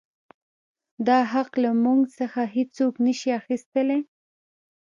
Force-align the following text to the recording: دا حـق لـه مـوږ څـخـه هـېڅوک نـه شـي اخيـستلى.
دا 1.07 1.19
حـق 1.31 1.51
لـه 1.61 1.71
مـوږ 1.83 2.01
څـخـه 2.15 2.43
هـېڅوک 2.53 2.95
نـه 3.05 3.13
شـي 3.19 3.29
اخيـستلى. 3.39 3.97